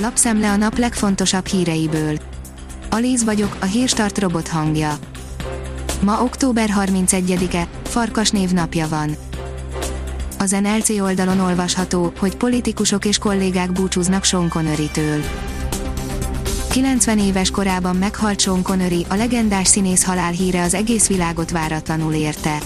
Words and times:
Lapszemle 0.00 0.50
a 0.50 0.56
nap 0.56 0.78
legfontosabb 0.78 1.46
híreiből. 1.46 2.18
Alíz 2.90 3.24
vagyok, 3.24 3.56
a 3.60 3.64
hírstart 3.64 4.18
robot 4.18 4.48
hangja. 4.48 4.98
Ma 6.00 6.22
október 6.22 6.70
31-e, 6.80 7.66
Farkas 7.84 8.30
név 8.30 8.50
napja 8.50 8.88
van. 8.88 9.16
Az 10.38 10.50
NLC 10.50 10.88
oldalon 10.88 11.40
olvasható, 11.40 12.12
hogy 12.18 12.36
politikusok 12.36 13.04
és 13.04 13.18
kollégák 13.18 13.72
búcsúznak 13.72 14.24
Sean 14.24 14.48
Connery-től. 14.48 15.22
90 16.70 17.18
éves 17.18 17.50
korában 17.50 17.96
meghalt 17.96 18.40
Sean 18.40 18.62
Connery, 18.62 19.06
a 19.08 19.14
legendás 19.14 19.68
színész 19.68 20.04
halálhíre 20.04 20.62
az 20.62 20.74
egész 20.74 21.06
világot 21.08 21.50
váratlanul 21.50 22.12
érte. 22.12 22.58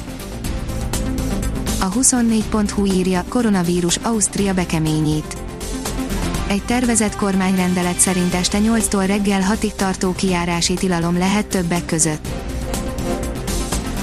A 1.80 1.88
24.hu 1.92 2.84
írja, 2.86 3.24
koronavírus, 3.28 3.96
Ausztria 3.96 4.54
bekeményít. 4.54 5.41
Egy 6.52 6.62
tervezett 6.62 7.16
kormányrendelet 7.16 7.98
szerint 7.98 8.34
este 8.34 8.58
8-tól 8.58 9.04
reggel 9.06 9.40
6-ig 9.54 9.72
tartó 9.72 10.12
kiárási 10.12 10.74
tilalom 10.74 11.18
lehet 11.18 11.46
többek 11.46 11.84
között. 11.84 12.28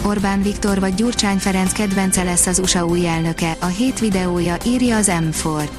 Orbán 0.05 0.41
Viktor 0.41 0.79
vagy 0.79 0.93
Gyurcsány 0.93 1.37
Ferenc 1.37 1.71
kedvence 1.71 2.23
lesz 2.23 2.45
az 2.45 2.59
USA 2.59 2.85
új 2.85 3.07
elnöke, 3.07 3.55
a 3.59 3.65
hét 3.65 3.99
videója, 3.99 4.57
írja 4.65 4.97
az 4.97 5.11
M4. 5.11 5.69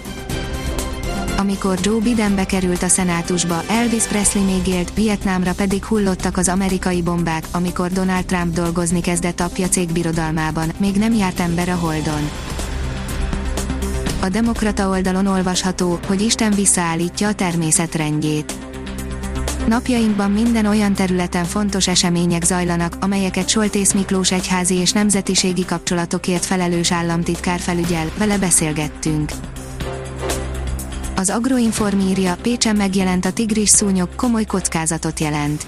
Amikor 1.39 1.79
Joe 1.83 2.01
Biden 2.01 2.35
bekerült 2.35 2.83
a 2.83 2.89
szenátusba, 2.89 3.63
Elvis 3.69 4.05
Presley 4.05 4.45
még 4.45 4.67
élt, 4.67 4.95
Vietnámra 4.95 5.55
pedig 5.55 5.85
hullottak 5.85 6.37
az 6.37 6.49
amerikai 6.49 7.03
bombák, 7.03 7.45
amikor 7.51 7.91
Donald 7.91 8.25
Trump 8.25 8.55
dolgozni 8.55 9.01
kezdett 9.01 9.41
apja 9.41 9.69
cégbirodalmában, 9.69 10.73
még 10.79 10.97
nem 10.97 11.13
járt 11.13 11.41
ember 11.41 11.69
a 11.69 11.77
Holdon. 11.77 12.31
A 14.23 14.29
Demokrata 14.29 14.89
oldalon 14.89 15.27
olvasható, 15.27 15.99
hogy 16.07 16.21
Isten 16.21 16.53
visszaállítja 16.53 17.29
a 17.29 17.35
természet 17.35 17.95
rendjét. 17.95 18.53
Napjainkban 19.69 20.31
minden 20.31 20.67
olyan 20.67 20.93
területen 20.95 21.45
fontos 21.45 21.89
események 21.89 22.45
zajlanak, 22.45 22.97
amelyeket 23.01 23.49
Soltész 23.49 23.93
Miklós 23.93 24.33
egyházi 24.33 24.75
és 24.75 24.93
nemzetiségi 24.93 25.65
kapcsolatokért 25.65 26.45
felelős 26.45 26.93
államtitkár 26.93 27.59
felügyel, 27.61 28.11
vele 28.19 28.39
beszélgettünk. 28.39 29.31
Az 31.17 31.31
Agroinform 31.31 32.01
írja, 32.01 32.37
Pécsen 32.43 32.77
megjelent 32.77 33.25
a 33.25 33.33
tigris 33.33 33.69
szúnyog, 33.69 34.15
komoly 34.15 34.45
kockázatot 34.45 35.21
jelent. 35.21 35.67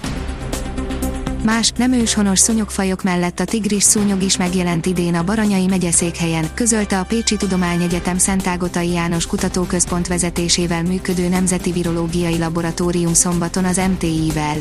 Más, 1.43 1.71
nem 1.75 1.91
őshonos 1.91 2.39
szúnyogfajok 2.39 3.03
mellett 3.03 3.39
a 3.39 3.45
tigris 3.45 3.83
szúnyog 3.83 4.21
is 4.21 4.37
megjelent 4.37 4.85
idén 4.85 5.15
a 5.15 5.23
Baranyai 5.23 5.67
megyeszékhelyen, 5.67 6.49
közölte 6.53 6.99
a 6.99 7.03
Pécsi 7.03 7.35
Tudományegyetem 7.35 8.17
Szentágotai 8.17 8.91
János 8.91 9.25
Kutatóközpont 9.25 10.07
vezetésével 10.07 10.83
működő 10.83 11.27
Nemzeti 11.27 11.71
Virológiai 11.71 12.37
Laboratórium 12.37 13.13
szombaton 13.13 13.65
az 13.65 13.81
MTI-vel. 13.89 14.55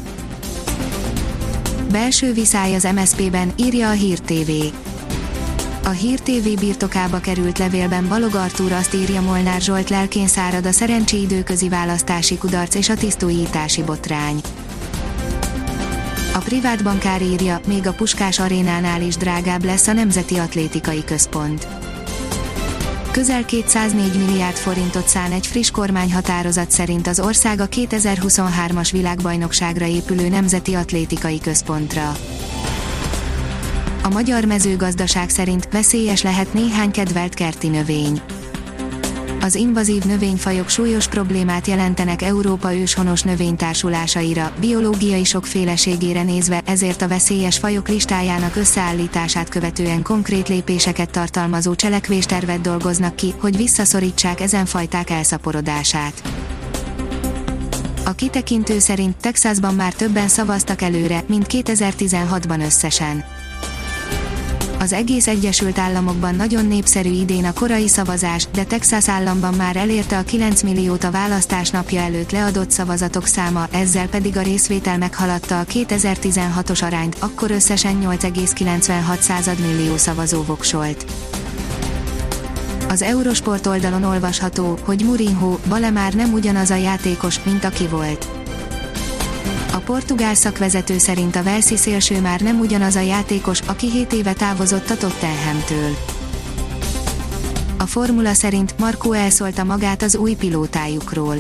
Belső 1.91 2.33
viszály 2.33 2.74
az 2.74 2.89
MSZP-ben, 2.94 3.52
írja 3.56 3.89
a 3.89 3.92
Hír 3.92 4.19
TV. 4.19 4.50
A 5.84 5.91
Hír 5.91 6.20
TV 6.20 6.61
birtokába 6.61 7.19
került 7.19 7.58
levélben 7.58 8.08
Balog 8.08 8.34
Artúr 8.34 8.72
azt 8.72 8.94
írja 8.94 9.20
Molnár 9.20 9.61
Zsolt 9.61 9.91
lelkén 9.91 10.27
szárad 10.27 10.67
a 10.67 10.72
szerencsi 10.72 11.20
időközi 11.20 11.69
választási 11.69 12.39
kudarc 12.39 12.74
és 12.74 12.89
a 12.89 12.94
tisztújítási 12.94 13.83
botrány. 13.83 14.41
A 16.34 16.38
privát 16.38 16.83
bankár 16.83 17.22
írja, 17.22 17.61
még 17.66 17.86
a 17.86 17.92
Puskás 17.92 18.38
arénánál 18.38 19.02
is 19.02 19.16
drágább 19.16 19.64
lesz 19.64 19.86
a 19.86 19.92
Nemzeti 19.92 20.36
Atlétikai 20.36 21.05
Központ. 21.05 21.66
Közel 23.11 23.44
204 23.44 24.27
milliárd 24.27 24.56
forintot 24.56 25.08
szán 25.08 25.33
egy 25.33 25.47
friss 25.47 25.70
kormányhatározat 25.70 26.70
szerint 26.70 27.06
az 27.06 27.20
ország 27.20 27.61
a 27.61 27.69
2023-as 27.69 28.89
világbajnokságra 28.92 29.86
épülő 29.86 30.28
Nemzeti 30.28 30.74
Atlétikai 30.74 31.41
Központra. 31.41 32.16
A 34.02 34.08
magyar 34.08 34.45
mezőgazdaság 34.45 35.28
szerint 35.28 35.68
veszélyes 35.73 36.23
lehet 36.23 36.55
néhány 36.55 36.90
kedvelt 36.90 37.34
kerti 37.34 37.68
növény 37.68 38.23
az 39.42 39.55
invazív 39.55 40.05
növényfajok 40.05 40.69
súlyos 40.69 41.08
problémát 41.08 41.67
jelentenek 41.67 42.23
Európa 42.23 42.75
őshonos 42.75 43.23
növénytársulásaira, 43.23 44.53
biológiai 44.61 45.25
sokféleségére 45.25 46.23
nézve, 46.23 46.61
ezért 46.64 47.03
a 47.03 47.08
veszélyes 47.08 47.58
fajok 47.58 47.89
listájának 47.89 48.57
összeállítását 48.57 49.48
követően 49.48 50.02
konkrét 50.02 50.48
lépéseket 50.48 51.11
tartalmazó 51.11 51.75
cselekvéstervet 51.75 52.61
dolgoznak 52.61 53.17
ki, 53.17 53.35
hogy 53.41 53.57
visszaszorítsák 53.57 54.41
ezen 54.41 54.67
fajták 54.67 55.11
elszaporodását. 55.11 56.23
A 58.05 58.13
kitekintő 58.13 58.79
szerint 58.79 59.17
Texasban 59.17 59.75
már 59.75 59.92
többen 59.92 60.29
szavaztak 60.29 60.83
előre, 60.83 61.25
mint 61.27 61.47
2016-ban 61.48 62.64
összesen 62.64 63.25
az 64.83 64.93
egész 64.93 65.27
Egyesült 65.27 65.79
Államokban 65.79 66.35
nagyon 66.35 66.67
népszerű 66.67 67.11
idén 67.11 67.45
a 67.45 67.53
korai 67.53 67.89
szavazás, 67.89 68.47
de 68.53 68.65
Texas 68.65 69.09
államban 69.09 69.55
már 69.55 69.77
elérte 69.77 70.19
a 70.19 70.23
9 70.23 70.63
milliót 70.63 71.05
a 71.05 71.11
választás 71.11 71.70
napja 71.70 72.01
előtt 72.01 72.31
leadott 72.31 72.70
szavazatok 72.70 73.27
száma, 73.27 73.69
ezzel 73.73 74.09
pedig 74.09 74.37
a 74.37 74.43
részvétel 74.43 74.98
meghaladta 74.98 75.61
a 75.61 75.65
2016-os 75.65 76.85
arányt, 76.85 77.17
akkor 77.19 77.51
összesen 77.51 77.98
8,96 78.03 79.59
millió 79.59 79.97
szavazó 79.97 80.43
voksolt. 80.43 81.05
Az 82.89 83.03
Eurosport 83.03 83.67
oldalon 83.67 84.05
olvasható, 84.05 84.79
hogy 84.85 85.05
Mourinho, 85.05 85.59
Bale 85.69 85.91
már 85.91 86.14
nem 86.14 86.33
ugyanaz 86.33 86.70
a 86.70 86.77
játékos, 86.77 87.43
mint 87.43 87.64
aki 87.64 87.87
volt 87.87 88.42
a 89.72 89.78
portugál 89.78 90.34
szakvezető 90.34 90.98
szerint 90.98 91.36
a 91.36 91.42
Velszi 91.42 91.77
szélső 91.77 92.20
már 92.20 92.40
nem 92.40 92.60
ugyanaz 92.60 92.96
a 92.96 93.00
játékos, 93.00 93.60
aki 93.60 93.90
7 93.90 94.12
éve 94.12 94.33
távozott 94.33 94.90
a 94.90 94.96
Tottenhamtől. 94.96 95.96
A 97.78 97.86
formula 97.86 98.34
szerint 98.34 98.78
Markó 98.78 99.12
elszólta 99.12 99.64
magát 99.64 100.02
az 100.02 100.16
új 100.16 100.34
pilótájukról. 100.34 101.36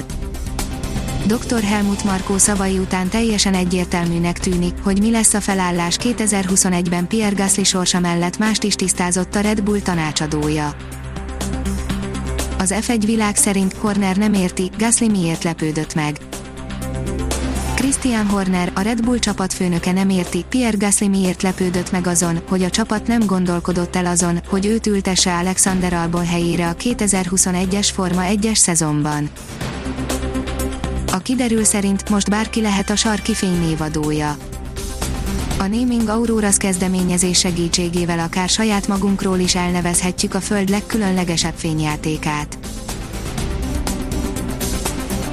Dr. 1.26 1.62
Helmut 1.62 2.04
Markó 2.04 2.38
szavai 2.38 2.78
után 2.78 3.08
teljesen 3.08 3.54
egyértelműnek 3.54 4.38
tűnik, 4.38 4.74
hogy 4.82 5.00
mi 5.00 5.10
lesz 5.10 5.34
a 5.34 5.40
felállás 5.40 5.96
2021-ben 6.00 7.06
Pierre 7.06 7.36
Gasly 7.36 7.62
sorsa 7.62 8.00
mellett 8.00 8.38
mást 8.38 8.62
is 8.62 8.74
tisztázott 8.74 9.34
a 9.34 9.40
Red 9.40 9.62
Bull 9.62 9.80
tanácsadója. 9.80 10.76
Az 12.58 12.74
F1 12.80 13.02
világ 13.04 13.36
szerint 13.36 13.72
Horner 13.72 14.16
nem 14.16 14.34
érti, 14.34 14.70
Gasly 14.78 15.06
miért 15.06 15.44
lepődött 15.44 15.94
meg. 15.94 16.18
Christian 17.82 18.26
Horner, 18.26 18.72
a 18.74 18.80
Red 18.80 19.04
Bull 19.04 19.18
csapatfőnöke 19.18 19.92
nem 19.92 20.08
érti, 20.08 20.44
Pierre 20.48 20.76
Gasly 20.76 21.06
miért 21.06 21.42
lepődött 21.42 21.90
meg 21.90 22.06
azon, 22.06 22.40
hogy 22.48 22.62
a 22.62 22.70
csapat 22.70 23.06
nem 23.06 23.26
gondolkodott 23.26 23.96
el 23.96 24.06
azon, 24.06 24.40
hogy 24.48 24.66
őt 24.66 24.86
ültesse 24.86 25.34
Alexander 25.34 25.92
Albon 25.92 26.26
helyére 26.26 26.68
a 26.68 26.74
2021-es 26.74 27.88
Forma 27.92 28.22
1-es 28.24 28.54
szezonban. 28.54 29.30
A 31.12 31.18
kiderül 31.18 31.64
szerint 31.64 32.08
most 32.08 32.30
bárki 32.30 32.60
lehet 32.60 32.90
a 32.90 32.96
sarki 32.96 33.34
fény 33.34 33.60
névadója. 33.60 34.36
A 35.58 35.66
Naming 35.66 36.08
Auroras 36.08 36.56
kezdeményezés 36.56 37.38
segítségével 37.38 38.18
akár 38.18 38.48
saját 38.48 38.88
magunkról 38.88 39.38
is 39.38 39.54
elnevezhetjük 39.54 40.34
a 40.34 40.40
Föld 40.40 40.68
legkülönlegesebb 40.68 41.54
fényjátékát. 41.56 42.58